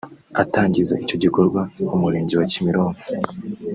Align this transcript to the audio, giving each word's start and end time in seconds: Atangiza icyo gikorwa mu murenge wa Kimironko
Atangiza 0.43 0.93
icyo 1.03 1.15
gikorwa 1.23 1.61
mu 1.89 1.95
murenge 2.01 2.33
wa 2.35 2.45
Kimironko 2.51 3.03